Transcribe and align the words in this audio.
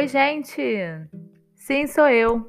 Oi, 0.00 0.08
gente! 0.08 0.62
Sim, 1.54 1.86
sou 1.86 2.08
eu. 2.08 2.48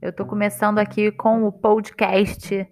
Eu 0.00 0.10
tô 0.10 0.24
começando 0.24 0.78
aqui 0.78 1.12
com 1.12 1.44
o 1.44 1.52
podcast 1.52 2.66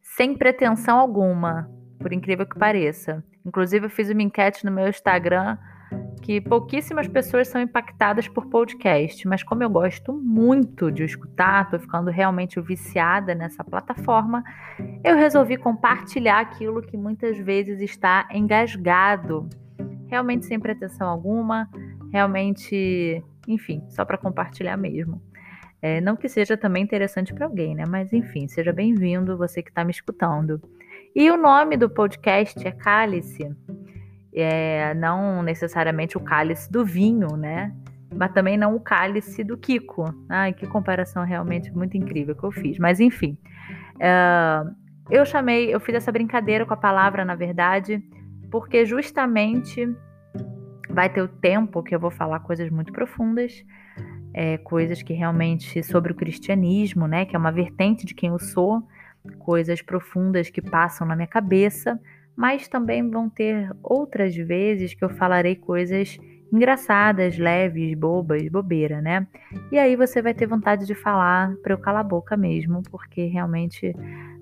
sem 0.00 0.34
pretensão 0.34 0.98
alguma, 0.98 1.70
por 2.00 2.10
incrível 2.10 2.46
que 2.46 2.58
pareça. 2.58 3.22
Inclusive, 3.44 3.84
eu 3.84 3.90
fiz 3.90 4.08
uma 4.08 4.22
enquete 4.22 4.64
no 4.64 4.72
meu 4.72 4.88
Instagram 4.88 5.58
que 6.22 6.40
pouquíssimas 6.40 7.06
pessoas 7.06 7.48
são 7.48 7.60
impactadas 7.60 8.26
por 8.26 8.46
podcast, 8.46 9.28
mas 9.28 9.42
como 9.42 9.62
eu 9.62 9.68
gosto 9.68 10.14
muito 10.14 10.90
de 10.90 11.04
escutar, 11.04 11.68
tô 11.68 11.78
ficando 11.78 12.10
realmente 12.10 12.58
viciada 12.62 13.34
nessa 13.34 13.62
plataforma, 13.62 14.42
eu 15.04 15.14
resolvi 15.14 15.58
compartilhar 15.58 16.40
aquilo 16.40 16.80
que 16.80 16.96
muitas 16.96 17.36
vezes 17.36 17.82
está 17.82 18.26
engasgado, 18.32 19.46
realmente 20.06 20.46
sem 20.46 20.58
pretensão 20.58 21.06
alguma, 21.06 21.68
realmente, 22.10 23.22
enfim, 23.48 23.82
só 23.88 24.04
para 24.04 24.18
compartilhar 24.18 24.76
mesmo. 24.76 25.20
É, 25.80 26.00
não 26.00 26.16
que 26.16 26.28
seja 26.28 26.56
também 26.56 26.82
interessante 26.82 27.32
para 27.32 27.46
alguém, 27.46 27.74
né? 27.74 27.84
Mas 27.88 28.12
enfim, 28.12 28.46
seja 28.48 28.72
bem-vindo 28.72 29.36
você 29.36 29.62
que 29.62 29.70
está 29.70 29.84
me 29.84 29.90
escutando. 29.90 30.60
E 31.14 31.30
o 31.30 31.36
nome 31.36 31.76
do 31.76 31.88
podcast 31.88 32.66
é 32.66 32.70
Cálice 32.70 33.48
é, 34.40 34.94
não 34.94 35.42
necessariamente 35.42 36.16
o 36.16 36.20
cálice 36.20 36.70
do 36.70 36.84
vinho, 36.84 37.36
né? 37.36 37.74
Mas 38.14 38.32
também 38.32 38.56
não 38.56 38.74
o 38.74 38.80
cálice 38.80 39.44
do 39.44 39.56
Kiko. 39.56 40.14
Ai, 40.28 40.52
que 40.52 40.66
comparação 40.66 41.24
realmente 41.24 41.74
muito 41.74 41.96
incrível 41.96 42.34
que 42.34 42.44
eu 42.44 42.52
fiz. 42.52 42.78
Mas 42.78 43.00
enfim, 43.00 43.36
é, 43.98 44.62
eu 45.10 45.24
chamei, 45.24 45.74
eu 45.74 45.80
fiz 45.80 45.96
essa 45.96 46.12
brincadeira 46.12 46.64
com 46.64 46.72
a 46.72 46.76
palavra, 46.76 47.24
na 47.24 47.34
verdade, 47.34 48.02
porque 48.50 48.86
justamente 48.86 49.88
vai 50.98 51.08
ter 51.08 51.22
o 51.22 51.28
tempo 51.28 51.80
que 51.80 51.94
eu 51.94 52.00
vou 52.00 52.10
falar 52.10 52.40
coisas 52.40 52.68
muito 52.70 52.92
profundas, 52.92 53.64
é, 54.34 54.58
coisas 54.58 55.00
que 55.00 55.12
realmente 55.12 55.80
sobre 55.82 56.10
o 56.10 56.14
cristianismo, 56.14 57.06
né? 57.06 57.24
Que 57.24 57.36
é 57.36 57.38
uma 57.38 57.52
vertente 57.52 58.04
de 58.04 58.14
quem 58.14 58.30
eu 58.30 58.38
sou, 58.38 58.82
coisas 59.38 59.80
profundas 59.80 60.50
que 60.50 60.60
passam 60.60 61.06
na 61.06 61.14
minha 61.14 61.28
cabeça 61.28 62.00
mas 62.38 62.68
também 62.68 63.10
vão 63.10 63.28
ter 63.28 63.68
outras 63.82 64.32
vezes 64.36 64.94
que 64.94 65.04
eu 65.04 65.08
falarei 65.08 65.56
coisas 65.56 66.16
engraçadas, 66.52 67.36
leves, 67.36 67.98
bobas, 67.98 68.48
bobeira, 68.48 69.02
né? 69.02 69.26
E 69.72 69.76
aí 69.76 69.96
você 69.96 70.22
vai 70.22 70.32
ter 70.32 70.46
vontade 70.46 70.86
de 70.86 70.94
falar 70.94 71.52
para 71.64 71.74
eu 71.74 71.78
calar 71.78 72.02
a 72.02 72.08
boca 72.08 72.36
mesmo, 72.36 72.80
porque 72.92 73.24
realmente 73.24 73.92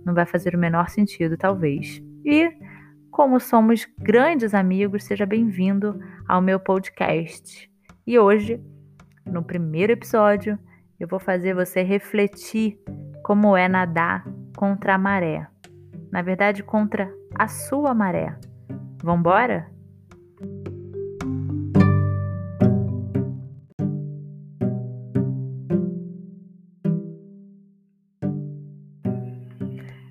não 0.05 0.13
vai 0.13 0.27
fazer 0.27 0.55
o 0.55 0.59
menor 0.59 0.91
sentido, 0.91 1.39
talvez. 1.39 2.03
E 2.23 2.53
como 3.17 3.41
somos 3.41 3.89
grandes 3.99 4.53
amigos, 4.53 5.05
seja 5.05 5.25
bem-vindo 5.25 5.99
ao 6.29 6.43
meu 6.43 6.61
podcast. 6.61 7.67
E 8.07 8.19
hoje, 8.19 8.63
no 9.25 9.43
primeiro 9.43 9.91
episódio, 9.91 10.59
eu 11.01 11.09
vou 11.09 11.19
fazer 11.19 11.55
você 11.55 11.83
refletir 11.83 12.79
como 13.25 13.57
é 13.57 13.69
nadar 13.69 14.23
contra 14.55 14.97
a 14.97 14.99
maré. 14.99 15.47
Na 16.13 16.21
verdade, 16.21 16.63
contra 16.63 17.11
a 17.35 17.49
sua 17.49 17.95
maré. 17.95 18.39
Vambora? 19.03 19.73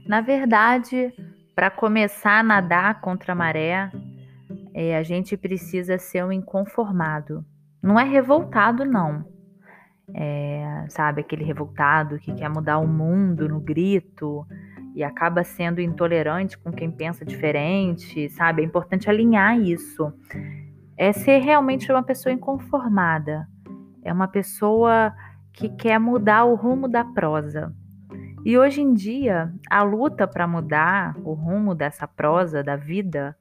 Na 0.07 0.21
verdade, 0.21 1.13
para 1.55 1.71
começar 1.71 2.39
a 2.39 2.43
nadar 2.43 3.01
contra 3.01 3.31
a 3.31 3.35
maré, 3.35 3.89
é, 4.73 4.97
a 4.97 5.03
gente 5.03 5.37
precisa 5.37 5.97
ser 5.97 6.23
um 6.25 6.31
inconformado. 6.31 7.45
Não 7.81 7.99
é 7.99 8.03
revoltado, 8.03 8.83
não. 8.83 9.25
É, 10.13 10.85
sabe, 10.89 11.21
aquele 11.21 11.43
revoltado 11.43 12.19
que 12.19 12.33
quer 12.33 12.49
mudar 12.49 12.77
o 12.77 12.87
mundo 12.87 13.47
no 13.47 13.59
grito, 13.59 14.45
e 14.95 15.03
acaba 15.03 15.43
sendo 15.43 15.81
intolerante 15.81 16.57
com 16.57 16.71
quem 16.71 16.89
pensa 16.89 17.25
diferente, 17.25 18.29
sabe? 18.29 18.61
É 18.61 18.65
importante 18.65 19.09
alinhar 19.09 19.59
isso. 19.59 20.11
É 20.97 21.11
ser 21.11 21.39
realmente 21.39 21.91
uma 21.91 22.01
pessoa 22.01 22.31
inconformada. 22.31 23.45
É 24.01 24.13
uma 24.13 24.27
pessoa 24.27 25.13
que 25.51 25.67
quer 25.67 25.99
mudar 25.99 26.45
o 26.45 26.55
rumo 26.55 26.87
da 26.87 27.03
prosa. 27.03 27.75
E 28.45 28.59
hoje 28.59 28.79
em 28.79 28.93
dia, 28.93 29.51
a 29.71 29.81
luta 29.81 30.27
para 30.27 30.47
mudar 30.47 31.17
o 31.23 31.33
rumo 31.33 31.73
dessa 31.73 32.07
prosa 32.07 32.63
da 32.63 32.75
vida 32.75 33.35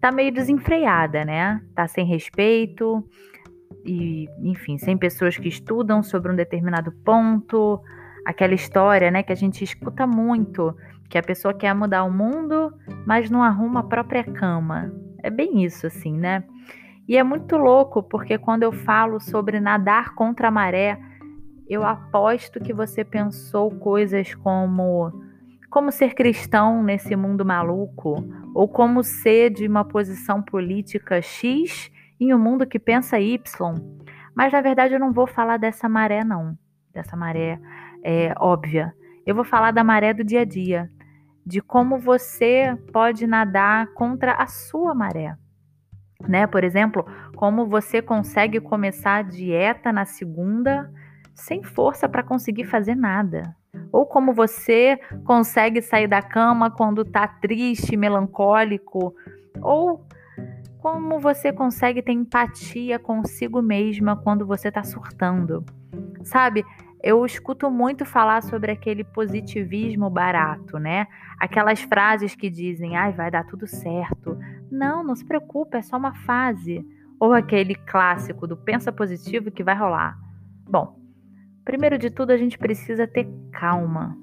tá 0.00 0.10
meio 0.10 0.32
desenfreada, 0.32 1.24
né? 1.24 1.62
Tá 1.72 1.86
sem 1.86 2.04
respeito 2.04 3.08
e, 3.86 4.28
enfim, 4.42 4.76
sem 4.76 4.98
pessoas 4.98 5.36
que 5.36 5.46
estudam 5.46 6.02
sobre 6.02 6.32
um 6.32 6.34
determinado 6.34 6.90
ponto, 7.04 7.80
aquela 8.26 8.54
história, 8.54 9.08
né, 9.08 9.22
que 9.22 9.30
a 9.30 9.36
gente 9.36 9.62
escuta 9.62 10.04
muito, 10.04 10.76
que 11.08 11.16
a 11.16 11.22
pessoa 11.22 11.54
quer 11.54 11.72
mudar 11.72 12.02
o 12.02 12.10
mundo, 12.10 12.74
mas 13.06 13.30
não 13.30 13.40
arruma 13.40 13.80
a 13.80 13.84
própria 13.84 14.24
cama. 14.24 14.92
É 15.22 15.30
bem 15.30 15.62
isso, 15.62 15.86
assim, 15.86 16.18
né? 16.18 16.42
E 17.06 17.16
é 17.16 17.22
muito 17.22 17.56
louco, 17.56 18.02
porque 18.02 18.36
quando 18.36 18.64
eu 18.64 18.72
falo 18.72 19.20
sobre 19.20 19.60
nadar 19.60 20.12
contra 20.16 20.48
a 20.48 20.50
maré, 20.50 20.98
eu 21.68 21.84
aposto 21.84 22.60
que 22.60 22.72
você 22.72 23.04
pensou 23.04 23.70
coisas 23.70 24.34
como 24.34 25.12
como 25.70 25.90
ser 25.90 26.14
cristão 26.14 26.84
nesse 26.84 27.16
mundo 27.16 27.44
maluco, 27.44 28.24
ou 28.54 28.68
como 28.68 29.02
ser 29.02 29.50
de 29.50 29.66
uma 29.66 29.84
posição 29.84 30.40
política 30.40 31.20
X 31.20 31.90
em 32.20 32.32
um 32.32 32.38
mundo 32.38 32.64
que 32.64 32.78
pensa 32.78 33.18
Y. 33.18 33.42
Mas 34.36 34.52
na 34.52 34.60
verdade 34.60 34.94
eu 34.94 35.00
não 35.00 35.12
vou 35.12 35.26
falar 35.26 35.56
dessa 35.56 35.88
maré, 35.88 36.22
não. 36.22 36.56
Dessa 36.92 37.16
maré 37.16 37.58
é, 38.04 38.32
óbvia. 38.38 38.94
Eu 39.26 39.34
vou 39.34 39.42
falar 39.42 39.72
da 39.72 39.82
maré 39.82 40.14
do 40.14 40.22
dia 40.22 40.42
a 40.42 40.44
dia, 40.44 40.88
de 41.44 41.60
como 41.60 41.98
você 41.98 42.78
pode 42.92 43.26
nadar 43.26 43.88
contra 43.94 44.34
a 44.34 44.46
sua 44.46 44.94
maré. 44.94 45.36
Né? 46.20 46.46
Por 46.46 46.62
exemplo, 46.62 47.04
como 47.34 47.66
você 47.66 48.00
consegue 48.00 48.60
começar 48.60 49.16
a 49.16 49.22
dieta 49.22 49.92
na 49.92 50.04
segunda 50.04 50.88
sem 51.34 51.62
força 51.62 52.08
para 52.08 52.22
conseguir 52.22 52.64
fazer 52.64 52.94
nada. 52.94 53.54
Ou 53.92 54.06
como 54.06 54.32
você 54.32 54.98
consegue 55.24 55.82
sair 55.82 56.06
da 56.06 56.22
cama 56.22 56.70
quando 56.70 57.02
está 57.02 57.26
triste, 57.26 57.96
melancólico. 57.96 59.14
Ou 59.60 60.06
como 60.78 61.18
você 61.18 61.52
consegue 61.52 62.02
ter 62.02 62.12
empatia 62.12 62.98
consigo 62.98 63.60
mesma 63.62 64.16
quando 64.16 64.46
você 64.46 64.68
está 64.68 64.84
surtando. 64.84 65.64
Sabe, 66.22 66.64
eu 67.02 67.24
escuto 67.26 67.70
muito 67.70 68.04
falar 68.04 68.42
sobre 68.42 68.72
aquele 68.72 69.04
positivismo 69.04 70.08
barato, 70.08 70.78
né? 70.78 71.06
Aquelas 71.38 71.82
frases 71.82 72.34
que 72.34 72.48
dizem, 72.48 72.96
ai, 72.96 73.12
vai 73.12 73.30
dar 73.30 73.44
tudo 73.44 73.66
certo. 73.66 74.38
Não, 74.70 75.04
não 75.04 75.14
se 75.14 75.24
preocupe, 75.24 75.76
é 75.76 75.82
só 75.82 75.96
uma 75.96 76.14
fase. 76.14 76.82
Ou 77.20 77.32
aquele 77.32 77.74
clássico 77.74 78.46
do 78.46 78.56
pensa 78.56 78.90
positivo 78.90 79.50
que 79.50 79.62
vai 79.62 79.76
rolar. 79.76 80.18
Bom, 80.68 81.03
primeiro 81.64 81.98
de 81.98 82.10
tudo, 82.10 82.30
a 82.30 82.36
gente 82.36 82.58
precisa 82.58 83.06
ter 83.06 83.26
calma. 83.52 84.16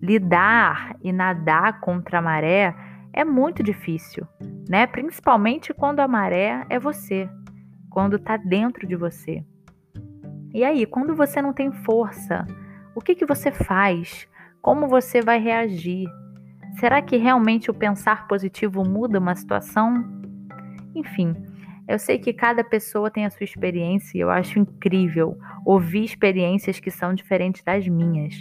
Lidar 0.00 0.96
e 1.02 1.12
nadar 1.12 1.80
contra 1.80 2.18
a 2.18 2.22
maré 2.22 2.74
é 3.12 3.24
muito 3.24 3.62
difícil, 3.62 4.26
né? 4.68 4.86
Principalmente 4.86 5.72
quando 5.72 6.00
a 6.00 6.08
maré 6.08 6.66
é 6.68 6.78
você, 6.78 7.28
quando 7.90 8.18
tá 8.18 8.36
dentro 8.36 8.86
de 8.86 8.94
você. 8.94 9.42
E 10.52 10.62
aí, 10.62 10.84
quando 10.86 11.14
você 11.14 11.40
não 11.40 11.52
tem 11.52 11.72
força, 11.72 12.44
o 12.94 13.00
que, 13.00 13.14
que 13.14 13.26
você 13.26 13.50
faz? 13.50 14.28
Como 14.60 14.86
você 14.86 15.20
vai 15.20 15.38
reagir? 15.38 16.06
Será 16.78 17.00
que 17.00 17.16
realmente 17.16 17.70
o 17.70 17.74
pensar 17.74 18.26
positivo 18.26 18.82
muda 18.86 19.18
uma 19.18 19.34
situação? 19.34 20.04
Enfim, 20.94 21.34
eu 21.88 21.98
sei 21.98 22.18
que 22.18 22.32
cada 22.32 22.64
pessoa 22.64 23.10
tem 23.10 23.24
a 23.24 23.30
sua 23.30 23.44
experiência 23.44 24.18
e 24.18 24.20
eu 24.20 24.30
acho 24.30 24.58
incrível 24.58 25.38
ouvir 25.64 26.04
experiências 26.04 26.80
que 26.80 26.90
são 26.90 27.14
diferentes 27.14 27.62
das 27.62 27.86
minhas. 27.86 28.34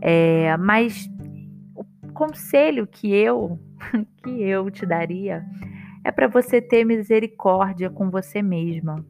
É, 0.00 0.56
mas 0.56 1.08
o 1.74 2.12
conselho 2.12 2.86
que 2.86 3.12
eu 3.14 3.58
que 4.22 4.42
eu 4.42 4.70
te 4.70 4.84
daria 4.84 5.44
é 6.04 6.10
para 6.10 6.26
você 6.26 6.60
ter 6.60 6.84
misericórdia 6.84 7.88
com 7.88 8.10
você 8.10 8.42
mesma. 8.42 9.04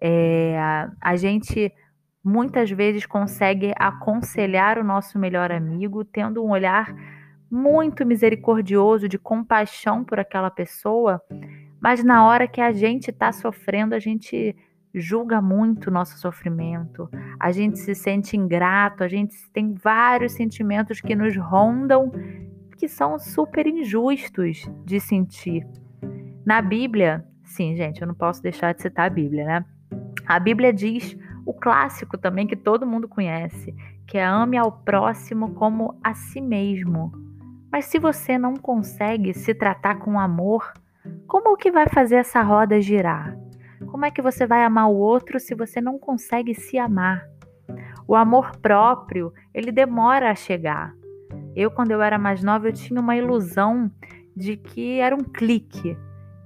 É, 0.00 0.56
a 1.00 1.16
gente 1.16 1.72
muitas 2.22 2.70
vezes 2.70 3.04
consegue 3.04 3.72
aconselhar 3.76 4.78
o 4.78 4.84
nosso 4.84 5.18
melhor 5.18 5.50
amigo 5.50 6.04
tendo 6.04 6.44
um 6.44 6.50
olhar 6.50 6.94
muito 7.50 8.06
misericordioso, 8.06 9.08
de 9.08 9.18
compaixão 9.18 10.02
por 10.02 10.18
aquela 10.18 10.50
pessoa, 10.50 11.22
mas 11.84 12.02
na 12.02 12.26
hora 12.26 12.48
que 12.48 12.62
a 12.62 12.72
gente 12.72 13.10
está 13.10 13.30
sofrendo, 13.30 13.94
a 13.94 13.98
gente 13.98 14.56
julga 14.94 15.42
muito 15.42 15.88
o 15.88 15.90
nosso 15.90 16.16
sofrimento, 16.16 17.10
a 17.38 17.52
gente 17.52 17.78
se 17.78 17.94
sente 17.94 18.38
ingrato, 18.38 19.04
a 19.04 19.08
gente 19.08 19.36
tem 19.52 19.74
vários 19.74 20.32
sentimentos 20.32 21.02
que 21.02 21.14
nos 21.14 21.36
rondam 21.36 22.10
que 22.78 22.88
são 22.88 23.18
super 23.18 23.66
injustos 23.66 24.66
de 24.82 24.98
sentir. 24.98 25.66
Na 26.46 26.62
Bíblia, 26.62 27.22
sim, 27.44 27.76
gente, 27.76 28.00
eu 28.00 28.06
não 28.06 28.14
posso 28.14 28.42
deixar 28.42 28.72
de 28.72 28.80
citar 28.80 29.08
a 29.08 29.10
Bíblia, 29.10 29.44
né? 29.44 29.64
A 30.24 30.40
Bíblia 30.40 30.72
diz 30.72 31.14
o 31.44 31.52
clássico 31.52 32.16
também 32.16 32.46
que 32.46 32.56
todo 32.56 32.86
mundo 32.86 33.06
conhece, 33.06 33.74
que 34.06 34.16
é 34.16 34.24
ame 34.24 34.56
ao 34.56 34.72
próximo 34.72 35.52
como 35.52 36.00
a 36.02 36.14
si 36.14 36.40
mesmo. 36.40 37.12
Mas 37.70 37.84
se 37.84 37.98
você 37.98 38.38
não 38.38 38.54
consegue 38.54 39.34
se 39.34 39.52
tratar 39.52 39.96
com 39.96 40.18
amor, 40.18 40.72
como 41.26 41.56
que 41.56 41.70
vai 41.70 41.86
fazer 41.88 42.16
essa 42.16 42.42
roda 42.42 42.80
girar? 42.80 43.36
Como 43.86 44.04
é 44.04 44.10
que 44.10 44.22
você 44.22 44.46
vai 44.46 44.64
amar 44.64 44.88
o 44.88 44.96
outro 44.96 45.38
se 45.38 45.54
você 45.54 45.80
não 45.80 45.98
consegue 45.98 46.54
se 46.54 46.78
amar? 46.78 47.26
O 48.06 48.14
amor 48.14 48.56
próprio, 48.58 49.32
ele 49.52 49.72
demora 49.72 50.30
a 50.30 50.34
chegar. 50.34 50.94
Eu, 51.56 51.70
quando 51.70 51.90
eu 51.90 52.02
era 52.02 52.18
mais 52.18 52.42
nova, 52.42 52.68
eu 52.68 52.72
tinha 52.72 53.00
uma 53.00 53.16
ilusão 53.16 53.90
de 54.36 54.56
que 54.56 54.98
era 55.00 55.14
um 55.14 55.24
clique. 55.24 55.96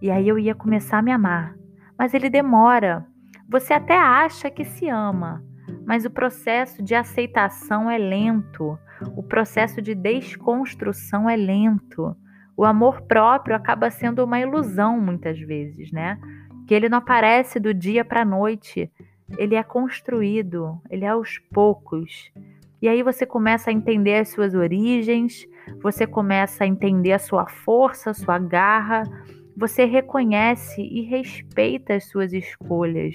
E 0.00 0.10
aí 0.10 0.28
eu 0.28 0.38
ia 0.38 0.54
começar 0.54 0.98
a 0.98 1.02
me 1.02 1.10
amar. 1.10 1.56
Mas 1.98 2.14
ele 2.14 2.30
demora. 2.30 3.06
Você 3.48 3.72
até 3.72 3.98
acha 3.98 4.50
que 4.50 4.64
se 4.64 4.88
ama, 4.88 5.42
mas 5.86 6.04
o 6.04 6.10
processo 6.10 6.82
de 6.82 6.94
aceitação 6.94 7.90
é 7.90 7.96
lento. 7.96 8.78
O 9.16 9.22
processo 9.22 9.80
de 9.80 9.94
desconstrução 9.94 11.28
é 11.28 11.36
lento. 11.36 12.14
O 12.58 12.64
amor 12.64 13.02
próprio 13.02 13.54
acaba 13.54 13.88
sendo 13.88 14.24
uma 14.24 14.40
ilusão 14.40 15.00
muitas 15.00 15.38
vezes, 15.38 15.92
né? 15.92 16.18
Que 16.66 16.74
ele 16.74 16.88
não 16.88 16.98
aparece 16.98 17.60
do 17.60 17.72
dia 17.72 18.04
para 18.04 18.22
a 18.22 18.24
noite. 18.24 18.90
Ele 19.38 19.54
é 19.54 19.62
construído, 19.62 20.82
ele 20.90 21.04
é 21.04 21.08
aos 21.08 21.38
poucos. 21.54 22.32
E 22.82 22.88
aí 22.88 23.00
você 23.00 23.24
começa 23.24 23.70
a 23.70 23.72
entender 23.72 24.16
as 24.16 24.30
suas 24.30 24.54
origens, 24.54 25.46
você 25.80 26.04
começa 26.04 26.64
a 26.64 26.66
entender 26.66 27.12
a 27.12 27.20
sua 27.20 27.46
força, 27.46 28.10
a 28.10 28.14
sua 28.14 28.40
garra, 28.40 29.04
você 29.56 29.84
reconhece 29.84 30.82
e 30.82 31.02
respeita 31.02 31.94
as 31.94 32.08
suas 32.08 32.32
escolhas. 32.32 33.14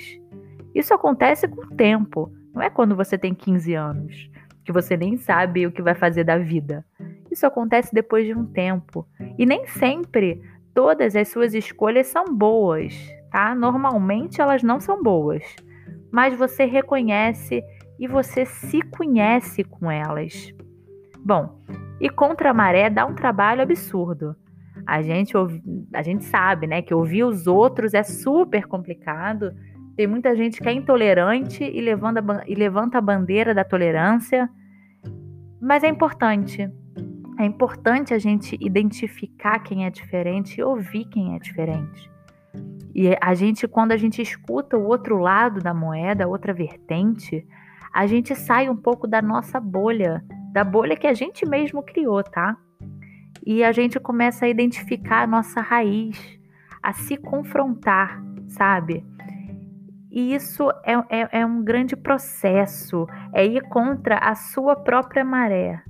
Isso 0.74 0.94
acontece 0.94 1.50
com 1.50 1.66
o 1.66 1.75
tempo, 1.75 2.31
não 2.54 2.62
é 2.62 2.69
quando 2.69 2.96
você 2.96 3.18
tem 3.18 3.34
15 3.34 3.74
anos, 3.74 4.31
que 4.63 4.72
você 4.72 4.96
nem 4.96 5.18
sabe 5.18 5.68
o 5.68 5.72
que 5.72 5.81
vai 5.81 5.96
fazer 5.96 6.24
da 6.24 6.38
vida. 6.38 6.86
Isso 7.34 7.48
acontece 7.48 7.92
depois 7.92 8.28
de 8.28 8.34
um 8.34 8.46
tempo. 8.46 9.08
E 9.40 9.46
nem 9.46 9.66
sempre 9.66 10.40
todas 10.72 11.16
as 11.16 11.28
suas 11.30 11.56
escolhas 11.56 12.08
são 12.08 12.26
boas, 12.26 12.96
tá? 13.32 13.56
Normalmente 13.56 14.40
elas 14.40 14.62
não 14.62 14.80
são 14.80 15.02
boas. 15.02 15.44
Mas 16.12 16.38
você 16.38 16.66
reconhece 16.66 17.64
e 18.00 18.08
você 18.08 18.46
se 18.46 18.84
conhece 18.84 19.64
com 19.64 19.90
elas. 19.90 20.54
Bom, 21.26 21.60
e 22.00 22.08
contra 22.08 22.52
a 22.52 22.54
maré 22.54 22.88
dá 22.88 23.04
um 23.04 23.16
trabalho 23.16 23.64
absurdo. 23.64 24.36
A 24.86 25.02
gente, 25.02 25.34
a 25.92 26.04
gente 26.04 26.26
sabe, 26.26 26.68
né, 26.68 26.84
que 26.84 26.94
ouvir 26.94 27.24
os 27.24 27.48
outros 27.48 27.96
é 27.96 28.04
super 28.04 28.68
complicado. 28.68 29.52
Tem 29.96 30.06
muita 30.06 30.36
gente 30.36 30.62
que 30.62 30.70
é 30.70 30.74
intolerante 30.74 31.64
e 31.64 31.82
levanta, 31.82 32.44
e 32.46 32.54
levanta 32.54 33.00
a 33.00 33.02
bandeira 33.02 33.56
da 33.56 33.64
tolerância. 33.64 34.48
Mas 35.60 35.84
é 35.84 35.88
importante. 35.88 36.70
É 37.40 37.46
importante 37.46 38.14
a 38.14 38.20
gente 38.20 38.58
identificar 38.60 39.60
quem 39.60 39.86
é 39.86 39.90
diferente 39.90 40.60
e 40.60 40.64
ouvir 40.64 41.06
quem 41.06 41.36
é 41.36 41.40
diferente. 41.40 42.12
E 42.94 43.10
a 43.20 43.34
gente, 43.34 43.68
quando 43.68 43.92
a 43.92 43.98
gente 43.98 44.22
escuta 44.22 44.78
o 44.78 44.86
outro 44.86 45.18
lado 45.18 45.60
da 45.60 45.74
moeda, 45.74 46.28
outra 46.28 46.54
vertente, 46.54 47.46
a 47.92 48.06
gente 48.06 48.36
sai 48.36 48.70
um 48.70 48.76
pouco 48.76 49.08
da 49.08 49.22
nossa 49.22 49.60
bolha, 49.60 50.24
da 50.52 50.64
bolha 50.64 50.96
que 50.96 51.08
a 51.08 51.14
gente 51.14 51.48
mesmo 51.48 51.82
criou, 51.82 52.24
tá? 52.24 52.56
E 53.46 53.64
a 53.64 53.72
gente 53.72 54.00
começa 54.00 54.46
a 54.46 54.50
identificar 54.50 55.24
a 55.24 55.28
nossa 55.28 55.60
raiz, 55.60 56.40
a 56.82 56.94
se 56.94 57.18
confrontar, 57.18 58.22
sabe? 58.48 59.04
E 60.12 60.36
isso 60.36 60.70
é, 60.84 60.94
é, 61.10 61.40
é 61.40 61.46
um 61.46 61.64
grande 61.64 61.96
processo, 61.96 63.08
é 63.34 63.44
ir 63.44 63.64
contra 63.70 64.18
a 64.18 64.36
sua 64.36 64.76
própria 64.76 65.26
maré. 65.26 65.82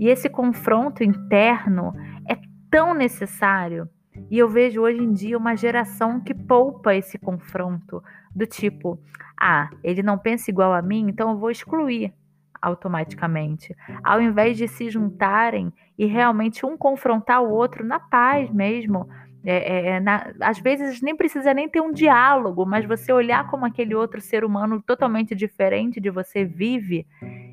E 0.00 0.08
esse 0.08 0.30
confronto 0.30 1.04
interno 1.04 1.94
é 2.26 2.36
tão 2.70 2.94
necessário. 2.94 3.86
E 4.30 4.38
eu 4.38 4.48
vejo 4.48 4.80
hoje 4.80 5.02
em 5.02 5.12
dia 5.12 5.36
uma 5.36 5.54
geração 5.54 6.18
que 6.20 6.32
poupa 6.34 6.94
esse 6.94 7.18
confronto, 7.18 8.02
do 8.34 8.46
tipo, 8.46 8.98
ah, 9.38 9.68
ele 9.84 10.02
não 10.02 10.16
pensa 10.16 10.50
igual 10.50 10.72
a 10.72 10.80
mim, 10.80 11.06
então 11.08 11.30
eu 11.30 11.36
vou 11.36 11.50
excluir 11.50 12.14
automaticamente. 12.62 13.76
Ao 14.02 14.20
invés 14.20 14.56
de 14.56 14.66
se 14.66 14.88
juntarem 14.88 15.72
e 15.98 16.06
realmente 16.06 16.64
um 16.64 16.78
confrontar 16.78 17.42
o 17.42 17.50
outro 17.50 17.84
na 17.84 18.00
paz 18.00 18.50
mesmo. 18.50 19.06
É, 19.42 19.56
é, 19.56 19.86
é, 19.92 20.00
na, 20.00 20.32
às 20.40 20.58
vezes 20.58 21.00
nem 21.00 21.16
precisa 21.16 21.54
nem 21.54 21.66
ter 21.66 21.80
um 21.80 21.92
diálogo, 21.92 22.66
mas 22.66 22.84
você 22.84 23.10
olhar 23.10 23.48
como 23.48 23.64
aquele 23.64 23.94
outro 23.94 24.20
ser 24.20 24.44
humano 24.44 24.82
totalmente 24.82 25.34
diferente 25.34 25.98
de 25.98 26.10
você 26.10 26.44
vive, 26.44 27.06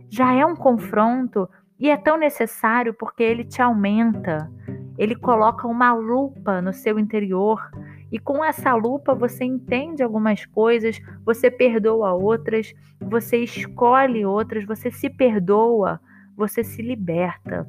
já 0.10 0.34
é 0.34 0.46
um 0.46 0.56
confronto 0.56 1.50
e 1.80 1.90
é 1.90 1.98
tão 1.98 2.18
necessário 2.18 2.94
porque 2.94 3.24
ele 3.24 3.44
te 3.44 3.62
aumenta, 3.62 4.52
ele 4.98 5.16
coloca 5.16 5.68
uma 5.68 5.94
lupa 5.94 6.62
no 6.62 6.74
seu 6.74 6.98
interior 6.98 7.60
e 8.12 8.18
com 8.18 8.44
essa 8.44 8.74
lupa 8.74 9.14
você 9.14 9.44
entende 9.44 10.02
algumas 10.02 10.46
coisas, 10.46 11.00
você 11.26 11.52
perdoa 11.52 12.14
outras, 12.14 12.74
você 13.00 13.38
escolhe 13.38 14.26
outras, 14.26 14.66
você 14.66 14.90
se 14.90 15.10
perdoa, 15.10 16.00
você 16.36 16.64
se 16.64 16.82
liberta. 16.82 17.68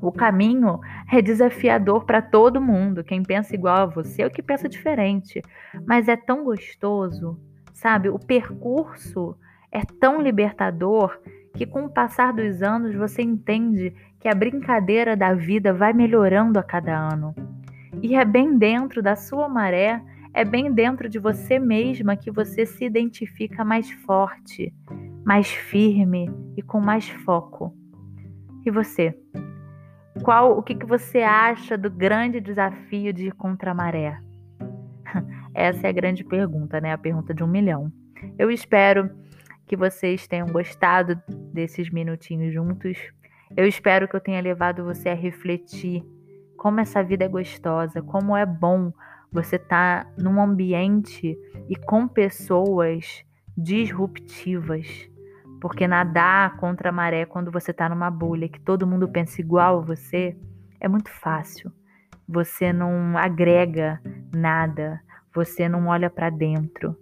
O 0.00 0.12
caminho 0.12 0.78
é 1.12 1.20
desafiador 1.20 2.04
para 2.04 2.22
todo 2.22 2.60
mundo, 2.60 3.02
quem 3.02 3.22
pensa 3.22 3.54
igual 3.54 3.78
a 3.78 3.86
você 3.86 4.24
ou 4.24 4.30
que 4.30 4.42
pensa 4.42 4.68
diferente, 4.68 5.42
mas 5.86 6.06
é 6.06 6.16
tão 6.16 6.44
gostoso, 6.44 7.38
sabe? 7.72 8.08
O 8.08 8.18
percurso 8.18 9.36
é 9.72 9.80
tão 10.00 10.20
libertador 10.20 11.18
que 11.56 11.64
com 11.64 11.86
o 11.86 11.90
passar 11.90 12.34
dos 12.34 12.62
anos 12.62 12.94
você 12.94 13.22
entende 13.22 13.92
que 14.20 14.28
a 14.28 14.34
brincadeira 14.34 15.16
da 15.16 15.32
vida 15.32 15.72
vai 15.72 15.92
melhorando 15.92 16.58
a 16.58 16.62
cada 16.62 16.94
ano. 16.94 17.34
E 18.02 18.14
é 18.14 18.24
bem 18.24 18.58
dentro 18.58 19.02
da 19.02 19.16
sua 19.16 19.48
maré, 19.48 20.02
é 20.34 20.44
bem 20.44 20.70
dentro 20.70 21.08
de 21.08 21.18
você 21.18 21.58
mesma 21.58 22.14
que 22.14 22.30
você 22.30 22.66
se 22.66 22.84
identifica 22.84 23.64
mais 23.64 23.90
forte, 23.90 24.72
mais 25.24 25.48
firme 25.48 26.30
e 26.56 26.62
com 26.62 26.78
mais 26.78 27.08
foco. 27.08 27.74
E 28.64 28.70
você? 28.70 29.18
Qual 30.22 30.58
o 30.58 30.62
que, 30.62 30.74
que 30.74 30.84
você 30.84 31.22
acha 31.22 31.78
do 31.78 31.90
grande 31.90 32.38
desafio 32.38 33.14
de 33.14 33.28
ir 33.28 33.32
contra 33.32 33.70
a 33.70 33.74
maré? 33.74 34.20
Essa 35.54 35.86
é 35.86 35.90
a 35.90 35.92
grande 35.92 36.22
pergunta, 36.22 36.80
né? 36.82 36.92
A 36.92 36.98
pergunta 36.98 37.32
de 37.32 37.42
um 37.42 37.46
milhão. 37.46 37.90
Eu 38.38 38.50
espero 38.50 39.10
que 39.66 39.76
vocês 39.76 40.26
tenham 40.26 40.46
gostado 40.46 41.20
desses 41.52 41.90
minutinhos 41.90 42.52
juntos. 42.52 42.98
Eu 43.56 43.66
espero 43.66 44.08
que 44.08 44.16
eu 44.16 44.20
tenha 44.20 44.40
levado 44.40 44.84
você 44.84 45.08
a 45.08 45.14
refletir 45.14 46.04
como 46.56 46.80
essa 46.80 47.02
vida 47.02 47.24
é 47.24 47.28
gostosa, 47.28 48.02
como 48.02 48.36
é 48.36 48.46
bom 48.46 48.92
você 49.30 49.56
estar 49.56 50.04
tá 50.04 50.10
num 50.18 50.40
ambiente 50.40 51.36
e 51.68 51.76
com 51.76 52.08
pessoas 52.08 53.24
disruptivas. 53.56 55.08
Porque 55.60 55.86
nadar 55.86 56.56
contra 56.56 56.90
a 56.90 56.92
maré 56.92 57.24
quando 57.24 57.50
você 57.50 57.70
está 57.70 57.88
numa 57.88 58.10
bolha 58.10 58.48
que 58.48 58.60
todo 58.60 58.86
mundo 58.86 59.08
pensa 59.08 59.40
igual 59.40 59.78
a 59.78 59.82
você 59.82 60.36
é 60.80 60.88
muito 60.88 61.10
fácil. 61.10 61.72
Você 62.28 62.72
não 62.72 63.16
agrega 63.16 64.00
nada, 64.34 65.00
você 65.34 65.68
não 65.68 65.86
olha 65.86 66.10
para 66.10 66.30
dentro. 66.30 66.96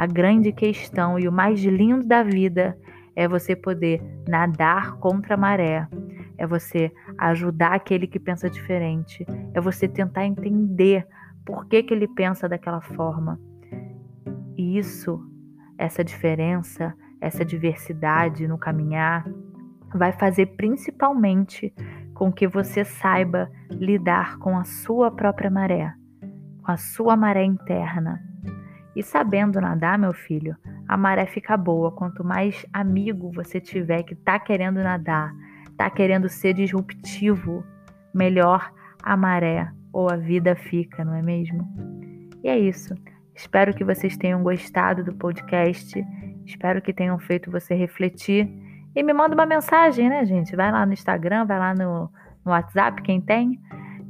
A 0.00 0.06
grande 0.06 0.50
questão 0.50 1.18
e 1.18 1.28
o 1.28 1.32
mais 1.32 1.62
lindo 1.62 2.02
da 2.02 2.22
vida 2.22 2.74
é 3.14 3.28
você 3.28 3.54
poder 3.54 4.02
nadar 4.26 4.96
contra 4.96 5.34
a 5.34 5.36
maré 5.36 5.86
é 6.40 6.46
você 6.46 6.90
ajudar 7.18 7.74
aquele 7.74 8.06
que 8.06 8.18
pensa 8.18 8.48
diferente, 8.48 9.26
é 9.52 9.60
você 9.60 9.86
tentar 9.86 10.24
entender 10.24 11.06
por 11.44 11.66
que, 11.66 11.82
que 11.82 11.92
ele 11.92 12.08
pensa 12.08 12.48
daquela 12.48 12.80
forma. 12.80 13.38
E 14.56 14.78
isso, 14.78 15.20
essa 15.76 16.02
diferença, 16.02 16.94
essa 17.20 17.44
diversidade 17.44 18.48
no 18.48 18.56
caminhar, 18.56 19.30
vai 19.94 20.12
fazer 20.12 20.46
principalmente 20.56 21.74
com 22.14 22.32
que 22.32 22.48
você 22.48 22.86
saiba 22.86 23.50
lidar 23.70 24.38
com 24.38 24.56
a 24.56 24.64
sua 24.64 25.10
própria 25.10 25.50
maré, 25.50 25.92
com 26.62 26.72
a 26.72 26.78
sua 26.78 27.18
maré 27.18 27.44
interna. 27.44 28.29
E 28.94 29.02
sabendo 29.02 29.60
nadar, 29.60 29.98
meu 29.98 30.12
filho, 30.12 30.56
a 30.88 30.96
maré 30.96 31.26
fica 31.26 31.56
boa. 31.56 31.92
Quanto 31.92 32.24
mais 32.24 32.66
amigo 32.72 33.30
você 33.32 33.60
tiver 33.60 34.02
que 34.02 34.14
está 34.14 34.38
querendo 34.38 34.82
nadar, 34.82 35.32
está 35.70 35.88
querendo 35.88 36.28
ser 36.28 36.54
disruptivo, 36.54 37.64
melhor 38.12 38.72
a 39.02 39.16
maré 39.16 39.70
ou 39.92 40.10
a 40.10 40.16
vida 40.16 40.56
fica, 40.56 41.04
não 41.04 41.14
é 41.14 41.22
mesmo? 41.22 41.66
E 42.42 42.48
é 42.48 42.58
isso. 42.58 42.94
Espero 43.34 43.72
que 43.72 43.84
vocês 43.84 44.16
tenham 44.16 44.42
gostado 44.42 45.04
do 45.04 45.14
podcast. 45.14 46.04
Espero 46.44 46.82
que 46.82 46.92
tenham 46.92 47.18
feito 47.18 47.50
você 47.50 47.74
refletir. 47.74 48.50
E 48.94 49.02
me 49.02 49.12
manda 49.12 49.34
uma 49.34 49.46
mensagem, 49.46 50.08
né, 50.08 50.24
gente? 50.24 50.56
Vai 50.56 50.72
lá 50.72 50.84
no 50.84 50.92
Instagram, 50.92 51.46
vai 51.46 51.58
lá 51.58 51.74
no, 51.74 52.10
no 52.44 52.50
WhatsApp, 52.50 53.00
quem 53.02 53.20
tem, 53.20 53.60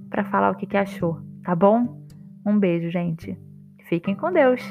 para 0.08 0.24
falar 0.24 0.50
o 0.50 0.54
que, 0.54 0.66
que 0.66 0.76
achou, 0.76 1.20
tá 1.44 1.54
bom? 1.54 2.00
Um 2.46 2.58
beijo, 2.58 2.90
gente. 2.90 3.38
Fiquem 3.90 4.14
com 4.14 4.32
Deus! 4.32 4.62